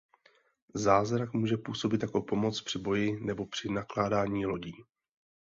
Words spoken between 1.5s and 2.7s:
působit jako pomoc